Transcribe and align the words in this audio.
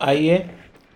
आइए, 0.00 0.50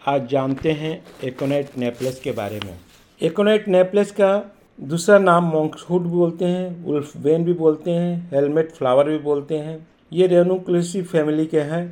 आज 0.07 0.27
जानते 0.29 0.73
हैं 0.73 0.91
एकोनाइट 1.25 1.77
नेपलेस 1.79 2.19
के 2.21 2.33
बारे 2.33 2.59
में। 2.65 2.79
एकोनाइट 3.21 3.69
नेपलेस 3.69 4.11
का 4.11 4.59
दूसरा 4.79 5.19
नाम 5.19 5.45
मोंक्सहुड 5.45 6.03
भी 6.03 6.09
बोलते 6.09 6.45
हैं 6.45 6.85
उल्फ 6.85 7.17
वेन 7.17 7.45
भी 7.45 7.53
बोलते 7.53 7.91
हैं, 7.91 8.31
हेलमेट 8.31 8.73
फ्लावर 8.73 9.09
भी 9.09 9.19
बोलते 9.19 9.59
हैं। 9.59 9.89
ये 10.13 10.27
रेनोक्लेसी 10.27 11.03
फैमिली 11.03 11.47
के 11.47 11.61
हैं। 11.61 11.83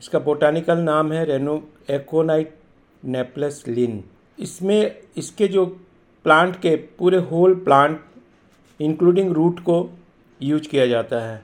इसका 0.00 0.18
बोटानिकल 0.18 0.78
नाम 0.78 1.12
है 1.12 1.24
रेनो 1.24 1.60
एकोनाइट 1.90 2.54
नेपलेस 3.02 3.62
लिन। 3.68 4.02
इसमें 4.38 4.96
इसके 5.16 5.48
जो 5.48 5.66
प्लांट 6.24 6.56
के 6.56 6.76
पूरे 6.76 7.18
होल 7.18 7.54
प्लांट, 7.54 8.00
इंक्लूडिंग 8.80 9.32
रूट 9.32 9.60
को 9.60 9.88
यूज़ 10.40 10.68
किया 10.68 10.86
जाता 10.86 11.24
है। 11.26 11.42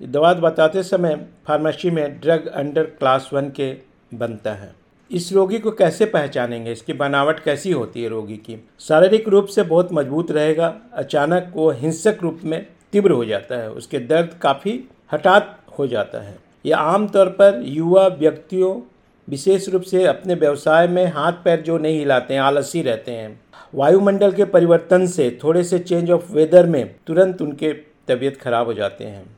दवा 0.00 0.34
बताते 0.34 0.82
समय 0.82 1.26
फार्मेसी 1.46 1.90
में 1.90 2.20
ड्रग 2.20 2.46
अंडर 2.46 2.84
क्लास 2.84 3.30
वन 3.32 3.50
के 3.50 3.87
बनता 4.14 4.52
है। 4.52 4.72
इस 5.10 5.32
रोगी 5.32 5.58
को 5.58 5.70
कैसे 5.70 6.06
पहचानेंगे? 6.06 6.72
इसकी 6.72 6.92
बनावट 6.92 7.40
कैसी 7.40 7.70
होती 7.72 8.02
है 8.02 8.08
रोगी 8.08 8.36
की? 8.36 8.68
शारीरिक 8.80 9.28
रूप 9.28 9.46
से 9.46 9.62
बहुत 9.62 9.88
मज़बूत 9.92 10.30
रहेगा, 10.30 10.76
अचानक 10.92 11.52
वो 11.54 11.70
हिंसक 11.70 12.18
रूप 12.22 12.40
में 12.44 12.66
तीव्र 12.92 13.10
हो 13.10 13.24
जाता 13.24 13.56
है, 13.56 13.70
उसके 13.70 13.98
दर्द 13.98 14.34
काफ़ी 14.42 14.88
हठात 15.12 15.58
हो 15.78 15.86
जाता 15.86 16.20
है। 16.20 16.38
यह 16.66 16.76
आमतौर 16.76 17.26
पर 17.26 17.62
युवा 17.64 18.06
व्यक्तियों, 18.06 18.90
विशेष 19.28 19.68
रूप 19.68 19.82
से 19.82 20.04
अपने 20.04 20.34
व्यवसाय 20.34 20.88
में 20.88 21.06
हाथ 21.06 21.32
पैर 21.32 21.60
जो 21.60 21.78
नहीं 21.78 21.98
हिलाते 21.98 22.34
हैं, 22.34 22.40
आलसी 22.40 22.82
रहते 22.82 23.12
हैं। 23.12 23.40
वायुमंडल 23.74 24.32
के 24.32 24.44
परिवर्तन 24.44 25.06
से 25.06 25.38
थोड़े 25.44 25.64
से 25.64 25.78
चेंज 25.78 26.10
ऑफ़ 26.10 26.32
वेदर 26.32 26.66
में 26.66 26.94
तुरंत 27.06 27.42
उनके 27.42 27.72
तबीयत 28.08 28.36
खराब 28.36 28.66
हो 28.66 28.74
जाते 28.74 29.04
हैं। 29.04 29.37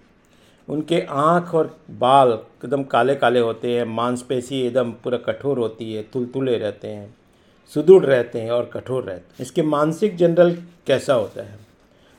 उनके 0.70 1.00
आँख 1.00 1.54
और 1.54 1.78
बाल 1.90 2.32
एकदम 2.32 2.82
काले 2.82 3.14
काले 3.14 3.40
होते 3.40 3.70
हैं, 3.70 3.84
मांसपेशी 3.84 4.60
एकदम 4.60 4.90
पूरा 4.92 5.18
कठोर 5.18 5.58
होती 5.58 5.92
है, 5.94 6.02
तुलतुले 6.02 6.56
रहते 6.58 6.88
हैं, 6.88 7.14
सुदृढ़ 7.74 8.04
रहते 8.04 8.40
हैं 8.40 8.50
और 8.50 8.70
कठोर 8.74 9.02
रहते 9.02 9.20
हैं। 9.20 9.40
इसके 9.40 9.62
मानसिक 9.62 10.16
जनरल 10.16 10.56
कैसा 10.86 11.14
होता 11.14 11.42
है? 11.42 11.58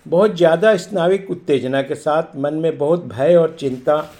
बहुत 0.06 0.36
ज़्यादा 0.36 0.76
स्नाविक 0.78 1.32
उत्तेजना 1.32 1.82
के 1.82 1.96
साथ 1.96 2.36
मन 2.36 2.54
में 2.54 2.78
बहुत 2.78 3.06
भय 3.06 3.36
और 3.36 3.56
चिंता 3.60 4.12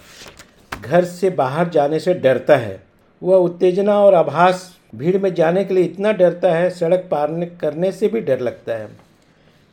घर 0.72 1.04
से 1.04 1.30
बाहर 1.30 1.68
जाने 1.68 1.98
से 2.00 2.14
डरता 2.14 2.56
है। 2.56 2.82
वह 3.22 3.36
उत्तेजना 3.36 3.98
और 4.00 4.14
आभास 4.14 4.70
भीड़ 4.94 5.18
में 5.18 5.34
जाने 5.34 5.64
के 5.64 5.74
लिए 5.74 5.84
इतना 5.84 6.12
डरता 6.12 6.54
है, 6.54 6.70
सड़क 6.70 7.08
पार 7.10 7.50
करने 7.60 7.92
से 7.92 8.08
भी 8.08 8.20
डर 8.20 8.40
लगता 8.40 8.72
है। 8.72 8.88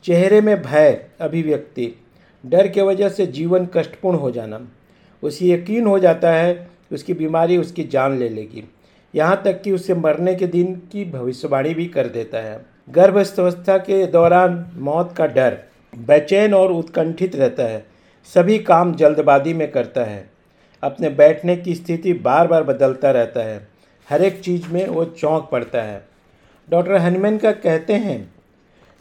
चेहरे 0.04 0.40
में 0.40 0.62
भय, 0.62 1.06
अभिव्यक्ति 1.20 1.94
डर 2.46 2.68
के 2.68 2.82
वजह 2.82 3.08
से 3.08 3.26
जीवन 3.26 3.68
कष्टपूर्ण 3.74 4.18
हो 4.18 4.30
जाना। 4.30 4.60
उसे 5.22 5.46
यकीन 5.46 5.86
हो 5.86 5.98
जाता 5.98 6.32
है 6.32 6.54
कि 6.54 6.94
उसकी 6.94 7.14
बीमारी 7.14 7.56
उसकी 7.56 7.84
जान 7.84 8.18
ले 8.18 8.28
लेगी। 8.28 8.64
यहाँ 9.14 9.42
तक 9.44 9.62
कि 9.62 9.72
उसे 9.72 9.94
मरने 9.94 10.34
के 10.34 10.46
दिन 10.46 10.74
की 10.92 11.04
भविष्यवाणी 11.04 11.74
भी 11.74 11.86
कर 11.86 12.06
देता 12.06 12.38
है। 12.38 12.66
गर्भावस्था 12.90 13.78
के 13.78 14.06
दौरान 14.06 14.70
मौत 14.74 15.14
का 15.16 15.26
डर, 15.26 15.58
बेचैन 15.98 16.54
और 16.54 16.72
उत्कंठित 16.72 17.36
रहता 17.36 17.62
है। 17.62 17.86
सभी 18.34 18.58
काम 18.58 18.94
जल्दबाजी 18.94 19.54
में 19.54 19.70
करता 19.70 20.04
है। 20.04 20.30
अपने 20.82 21.08
बैठने 21.08 21.56
की 21.56 21.74
स्थिति 21.74 22.12
बार 22.12 22.46
बार 22.46 22.62
बदलता 22.62 23.10
रहता 23.10 23.40
है। 23.40 23.68
हर 24.10 24.22
एक 24.22 24.40
चीज़ 24.40 24.68
में 24.68 24.86
वो 24.88 25.04
चौंक 25.04 25.48
पड़ता 25.52 25.82
है। 25.82 26.08
डॉक्टर 26.70 26.94
हनुमैन 26.94 27.38
का 27.38 27.52
कहते 27.52 27.92
हैं 27.92 28.34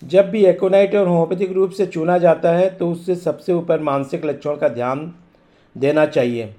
जब 0.04 0.30
भी 0.30 0.46
एकोनाइट 0.46 0.96
और 0.96 1.08
होम्योपैथिक 1.08 1.52
रूप 1.52 1.72
से 1.72 1.86
चुना 1.86 2.18
जाता 2.18 2.52
है 2.52 2.70
तो 2.70 2.92
उससे 2.92 3.16
सबसे 3.16 3.54
ऊपर 3.54 3.80
मानसिक 3.80 4.26
लक्षण 4.26 4.56
का 4.58 4.68
ध्यान 4.68 5.14
देना 5.78 6.06
चाहिए। 6.06 6.56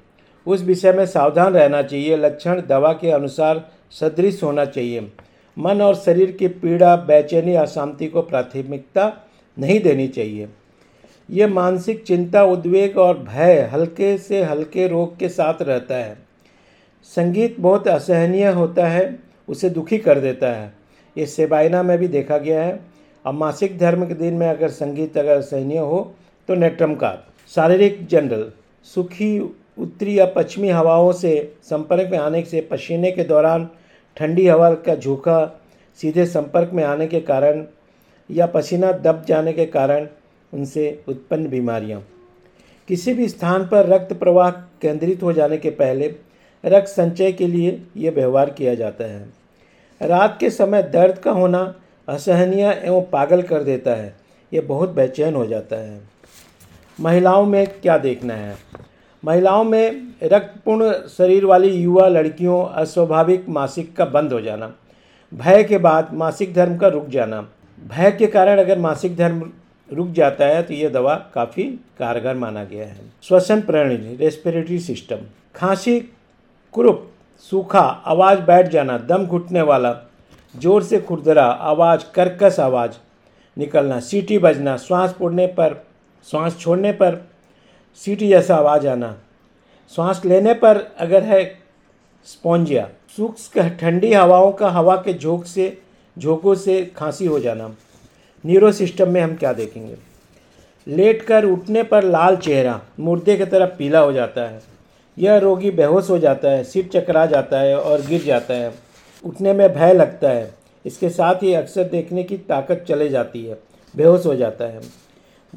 उस 0.46 0.62
विषय 0.62 0.92
में 0.92 1.06
सावधान 1.06 1.52
रहना 1.52 1.82
चाहिए। 1.82 2.16
लक्षण 2.16 2.62
दवा 2.66 2.92
के 2.92 3.10
अनुसार 3.10 3.70
सदृश 3.90 4.42
होना 4.42 4.64
चाहिए। 4.64 5.12
मन 5.58 5.82
और 5.82 5.94
शरीर 5.94 6.30
की 6.32 6.48
पीड़ा, 6.48 6.96
बेचैनी, 6.96 7.54
अशांति 7.54 8.06
को 8.06 8.22
प्राथमिकता 8.22 9.12
नहीं 9.58 9.80
देनी 9.80 10.08
चाहिए। 10.08 10.48
यह 11.30 11.48
मानसिक 11.48 12.02
चिंता, 12.04 12.44
उद्वेग 12.44 12.98
और 12.98 13.18
भय 13.18 13.70
हल्के 13.72 14.18
से 14.18 14.42
हल्के 14.42 14.88
रोग 14.88 15.18
के 15.18 15.28
साथ 15.28 15.62
रहता 15.62 15.94
है। 15.94 16.18
संगीत 17.04 17.56
बहुत 17.60 17.88
असहनीय 17.88 18.46
होता 18.46 18.86
है, 18.86 19.18
उसे 19.48 19.70
दुखी 19.70 19.98
कर 19.98 20.20
देता 20.20 20.52
है। 20.52 20.72
ये 21.18 21.26
सेबाइना 21.26 21.82
में 21.82 21.98
भी 21.98 22.08
देखा 22.08 22.38
गया 22.38 22.62
है। 22.62 22.89
अब 23.24 23.34
मासिक 23.34 23.78
धर्म 23.78 24.06
के 24.06 24.14
दिन 24.14 24.34
में 24.34 24.48
अगर 24.48 24.68
संगीत, 24.70 25.18
अगर 25.18 25.36
असहनीय 25.36 25.78
हो 25.78 26.12
तो 26.48 26.54
नेट्रम 26.54 26.94
का। 26.94 27.16
शारीरिक 27.50 28.06
जनरल 28.06 28.50
सुखी, 28.86 29.38
उत्तरी 29.78 30.18
या 30.18 30.26
पश्चिमी 30.26 30.68
हवाओं 30.68 31.12
से 31.12 31.52
संपर्क 31.62 32.10
में 32.10 32.18
आने 32.18 32.42
से 32.42 32.60
पसीने 32.60 33.10
के 33.10 33.24
दौरान 33.24 33.68
ठंडी 34.16 34.46
हवा 34.46 34.70
का 34.74 34.94
झोंका 34.94 35.44
सीधे 36.00 36.26
संपर्क 36.26 36.70
में 36.72 36.84
आने 36.84 37.06
के 37.06 37.20
कारण 37.20 37.64
या 38.30 38.46
पसीना 38.46 38.92
दब 38.92 39.24
जाने 39.28 39.52
के 39.52 39.66
कारण 39.66 40.06
उनसे 40.52 41.02
उत्पन्न 41.08 41.48
बीमारियाँ। 41.48 42.00
किसी 42.88 43.12
भी 43.14 43.28
स्थान 43.28 43.64
पर 43.64 43.86
रक्त 43.86 44.12
प्रवाह 44.12 44.50
केंद्रित 44.50 45.22
हो 45.22 45.32
जाने 45.32 45.56
के 45.56 45.70
पहले 45.70 46.14
रक्त 46.64 46.88
संचय 46.88 47.32
के 47.32 47.46
लिए 47.46 47.82
ये 47.96 48.10
व्यवहार 48.10 48.50
किया 48.50 48.74
जाता 48.74 49.04
है। 49.04 49.28
रात 50.00 50.36
के 50.40 50.50
समय 50.50 50.82
दर्द 50.82 51.18
का 51.18 51.30
होना 51.30 51.62
असहनीय 52.10 52.82
एवं 52.84 53.02
पागल 53.02 53.42
कर 53.42 53.62
देता 53.62 53.90
है। 53.90 54.14
ये 54.52 54.60
बहुत 54.60 54.90
बेचैन 54.90 55.34
हो 55.34 55.46
जाता 55.46 55.76
है। 55.76 56.00
महिलाओं 57.00 57.44
में 57.46 57.66
क्या 57.66 57.98
देखना 57.98 58.34
है? 58.34 58.56
महिलाओं 59.24 59.64
में 59.64 60.14
रक्तपूर्ण 60.22 60.92
शरीर 60.92 61.44
वाली 61.44 61.68
युवा 61.68 62.08
लड़कियों, 62.08 62.66
अस्वाभाविक 62.66 63.48
मासिक 63.48 63.96
का 63.96 64.04
बंद 64.04 64.32
हो 64.32 64.40
जाना। 64.40 64.72
भय 65.34 65.64
के 65.64 65.78
बाद 65.78 66.12
मासिक 66.14 66.54
धर्म 66.54 66.76
का 66.76 66.88
रुक 66.88 67.06
जाना। 67.06 67.48
भय 67.88 68.10
के 68.10 68.26
कारण 68.26 68.58
अगर 68.58 68.78
मासिक 68.78 69.16
धर्म 69.16 69.50
रुक 69.92 70.08
जाता 70.08 70.46
है 70.46 70.62
तो 70.62 70.74
ये 70.74 70.88
दवा 70.90 71.14
काफ़ी 71.34 71.64
कारगर 71.98 72.34
माना 72.34 72.64
गया 72.64 72.86
है। 72.86 73.00
श्वसन 73.22 73.60
प्रणाली 73.60 74.16
रेस्पिरेटरी 74.16 74.78
सिस्टम 74.78 75.16
खांसी, 75.54 76.00
कुरुप, 76.72 77.10
सूखा, 77.50 77.80
आवाज़ 77.80 78.40
बैठ 78.40 78.68
जाना, 78.68 78.98
दम 78.98 79.26
घुटने 79.26 79.62
वाला 79.62 79.90
ज़ोर 80.56 80.82
से 80.82 81.00
खुरदरा, 81.00 81.44
आवाज़, 81.44 82.00
कर्कश 82.14 82.60
आवाज़। 82.60 82.90
निकलना, 83.58 84.00
सीटी 84.00 84.38
बजना, 84.38 84.76
श्वास 84.76 85.14
पड़ने 85.20 85.46
पर, 85.46 85.86
श्वास 86.30 86.58
छोड़ने 86.58 86.92
पर, 86.92 87.28
सीटी 87.96 88.28
जैसा 88.28 88.56
आवाज़ 88.56 88.88
आना। 88.88 89.16
श्वास 89.94 90.22
लेने 90.24 90.54
पर 90.54 90.94
अगर 90.98 91.22
है 91.22 91.58
स्पॉन्जिया 92.24 92.88
सूक्ष्म 93.16 93.68
ठंडी 93.68 94.12
हवाओं 94.12 94.52
का, 94.52 94.68
हवा 94.68 94.96
के 94.96 95.14
झोंक 95.14 95.44
से, 95.44 95.78
झोंकों 96.18 96.54
से 96.54 96.92
खांसी 96.96 97.26
हो 97.26 97.40
जाना। 97.40 97.74
न्यूरो 98.46 98.72
सिस्टम 98.72 99.08
में 99.08 99.20
हम 99.20 99.36
क्या 99.36 99.52
देखेंगे? 99.52 99.96
लेट 100.88 101.22
कर 101.22 101.44
उठने 101.44 101.82
पर 101.82 102.04
लाल 102.04 102.36
चेहरा, 102.36 102.80
मुर्दे 103.00 103.36
की 103.36 103.44
तरफ़ 103.44 103.70
पीला 103.70 103.98
हो 103.98 104.12
जाता 104.12 104.40
है। 104.40 104.62
यह 105.18 105.36
रोगी 105.38 105.70
बेहोश 105.70 106.10
हो 106.10 106.18
जाता 106.18 106.48
है, 106.48 106.64
सिर 106.64 106.90
चकरा 106.94 107.26
जाता 107.26 107.60
है 107.60 107.78
और 107.78 108.00
गिर 108.00 108.22
जाता 108.22 108.54
है। 108.54 108.89
उठने 109.26 109.52
में 109.52 109.72
भय 109.72 109.92
लगता 109.92 110.28
है। 110.28 110.54
इसके 110.86 111.08
साथ 111.10 111.42
ही 111.42 111.54
अक्सर 111.54 111.84
देखने 111.84 112.22
की 112.22 112.36
ताकत 112.36 112.84
चले 112.88 113.08
जाती 113.08 113.44
है। 113.46 113.58
बेहोश 113.96 114.26
हो 114.26 114.34
जाता 114.34 114.64
है। 114.64 114.80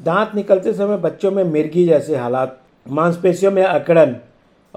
दांत 0.00 0.34
निकलते 0.34 0.72
समय 0.72 0.96
बच्चों 0.96 1.30
में 1.30 1.44
मिर्गी 1.44 1.84
जैसे 1.84 2.16
हालात, 2.16 2.60
मांसपेशियों 2.90 3.52
में 3.52 3.62
अकड़न, 3.64 4.16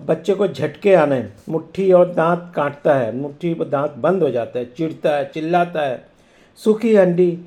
बच्चे 0.03 0.33
को 0.33 0.47
झटके 0.47 0.93
आने, 0.93 1.29
मुट्ठी 1.49 1.91
और 1.91 2.13
दांत 2.13 2.53
काटता 2.55 2.93
है। 2.93 3.15
मुट्ठी 3.15 3.53
दांत 3.53 3.95
बंद 3.97 4.23
हो 4.23 4.29
जाता 4.29 4.59
है, 4.59 4.65
चिढ़ता 4.65 5.15
है, 5.15 5.31
चिल्लाता 5.33 5.81
है। 5.81 6.05
सूखी 6.55 6.95
हंडी, 6.95 7.39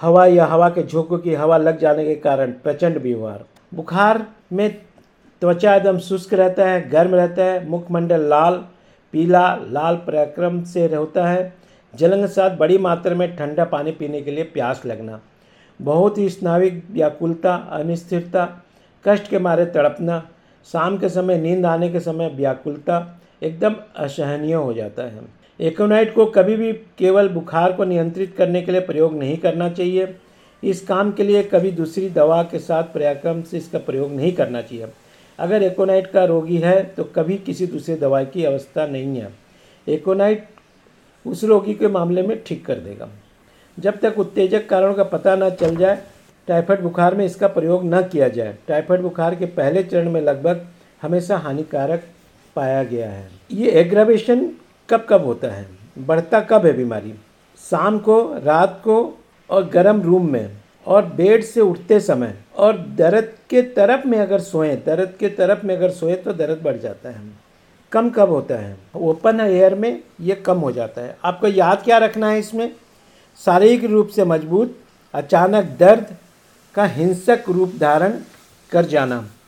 हवा 0.00 0.26
या 0.26 0.44
हवा 0.46 0.68
के 0.68 0.82
झोंकों 0.82 1.18
की 1.18 1.34
हवा 1.34 1.56
लग 1.56 1.78
जाने 1.78 2.04
के 2.04 2.14
कारण 2.14 2.50
प्रचंड 2.50 3.00
बीमार। 3.02 3.44
बुखार 3.74 4.26
में 4.52 4.78
त्वचा 5.40 5.74
एकदम 5.74 5.98
शुष्क 5.98 6.34
रहता 6.34 6.68
है, 6.68 6.90
गर्म 6.90 7.14
रहता 7.14 7.44
है, 7.44 7.68
मुखमंडल 7.68 8.20
लाल 8.20 8.64
पीला, 9.12 9.54
लाल 9.70 9.96
पराक्रम 9.96 10.62
से 10.62 10.86
होता 10.86 11.28
है। 11.28 11.52
जलन 11.94 12.20
के 12.20 12.26
साथ 12.26 12.56
बड़ी 12.56 12.78
मात्रा 12.78 13.14
में 13.14 13.36
ठंडा 13.36 13.64
पानी 13.64 13.92
पीने 13.92 14.20
के 14.22 14.30
लिए 14.30 14.44
प्यास 14.44 14.82
लगना। 14.86 15.20
बहुत 15.80 16.18
ही 16.18 16.28
स्नाविक 16.28 16.82
व्याकुलता 16.90 17.54
अनिश्चितता 17.72 18.44
कष्ट 19.04 19.28
के 19.28 19.38
मारे 19.38 19.66
तड़पना, 19.66 20.22
शाम 20.66 20.98
के 20.98 21.08
समय 21.08 21.38
नींद 21.38 21.66
आने 21.66 21.88
के 21.88 22.00
समय 22.00 22.28
व्याकुलता 22.28 23.20
एकदम 23.42 23.76
असहनीय 23.96 24.54
हो 24.54 24.72
जाता 24.72 25.02
है। 25.02 25.20
एकोनाइट 25.60 26.14
को 26.14 26.26
कभी 26.26 26.56
भी 26.56 26.72
केवल 26.72 27.28
बुखार 27.28 27.72
को 27.72 27.84
नियंत्रित 27.84 28.34
करने 28.36 28.62
के 28.62 28.72
लिए 28.72 28.80
प्रयोग 28.80 29.14
नहीं 29.18 29.36
करना 29.36 29.68
चाहिए। 29.68 30.14
इस 30.62 30.86
काम 30.86 31.12
के 31.12 31.22
लिए 31.22 31.42
कभी 31.42 31.70
दूसरी 31.70 32.08
दवा 32.10 32.42
के 32.42 32.58
साथ 32.58 32.82
पर्याक्रम 32.82 33.42
से 33.42 33.56
इसका 33.56 33.78
प्रयोग 33.78 34.12
नहीं 34.12 34.32
करना 34.32 34.62
चाहिए। 34.62 34.86
अगर 35.38 35.62
एकोनाइट 35.62 36.06
का 36.06 36.24
रोगी 36.24 36.56
है 36.56 36.82
तो 36.84 37.04
कभी 37.04 37.36
किसी 37.36 37.66
दूसरी 37.66 37.94
दवाई 37.94 38.26
की 38.26 38.44
अवस्था 38.44 38.86
नहीं 38.86 39.16
है। 39.16 39.32
एकोनाइट 39.86 40.48
उस 41.26 41.44
रोगी 41.44 41.74
के 41.74 41.88
मामले 41.88 42.22
में 42.22 42.42
ठीक 42.46 42.64
कर 42.66 42.74
देगा। 42.74 43.08
जब 43.78 43.98
तक 43.98 44.18
उत्तेजक 44.18 44.68
कारणों 44.68 44.94
का 44.94 45.04
पता 45.04 45.36
न 45.36 45.50
चल 45.50 45.76
जाए, 45.76 46.02
टाइफाइड 46.48 46.80
बुखार 46.80 47.14
में 47.14 47.24
इसका 47.26 47.48
प्रयोग 47.48 47.84
न 47.84 48.02
किया 48.02 48.28
जाए। 48.28 48.56
टाइफाइड 48.68 49.00
बुखार 49.00 49.34
के 49.34 49.46
पहले 49.46 49.82
चरण 49.82 50.10
में 50.10 50.20
लगभग 50.20 50.66
हमेशा 51.02 51.36
हानिकारक 51.36 52.04
पाया 52.56 52.82
गया 52.82 53.10
है। 53.10 53.28
ये 53.52 53.70
एग्रावेशन 53.70 54.48
कब 54.88 55.06
कब 55.08 55.24
होता 55.24 55.48
है? 55.48 55.66
बढ़ता 55.98 56.40
कब 56.40 56.66
है 56.66 56.72
बीमारी? 56.72 57.14
शाम 57.70 57.98
को, 57.98 58.20
रात 58.38 58.80
को 58.84 59.18
और 59.50 59.68
गर्म 59.68 60.02
रूम 60.02 60.32
में? 60.32 60.57
और 60.88 61.06
बेड 61.06 61.44
से 61.44 61.60
उठते 61.60 62.00
समय 62.00 62.34
और 62.56 62.78
दर्द 62.78 63.32
के 63.50 63.62
तरफ़ 63.62 64.06
में 64.06 64.18
अगर 64.18 64.40
सोएँ, 64.40 64.76
दर्द 64.76 65.14
के 65.20 65.28
तरफ़ 65.28 65.66
में 65.66 65.76
अगर 65.76 65.90
सोएँ 65.90 66.14
तो 66.14 66.32
दर्द 66.32 66.62
बढ़ 66.62 66.76
जाता 66.76 67.08
है। 67.08 67.22
कम 67.92 68.10
कब 68.10 68.28
होता 68.28 68.54
है? 68.54 68.76
ओपन 68.96 69.40
एयर 69.40 69.74
में 69.74 70.02
ये 70.20 70.34
कम 70.34 70.58
हो 70.58 70.72
जाता 70.72 71.02
है। 71.02 71.16
आपको 71.24 71.48
याद 71.48 71.82
क्या 71.82 71.98
रखना 71.98 72.30
है 72.30 72.38
इसमें? 72.38 72.72
शारीरिक 73.44 73.84
रूप 73.84 74.08
से 74.08 74.24
मज़बूत, 74.24 74.78
अचानक 75.14 75.76
दर्द 75.80 76.16
का 76.74 76.84
हिंसक 76.84 77.44
रूप 77.48 77.72
धारण 77.80 78.18
कर 78.70 78.84
जाना। 78.84 79.28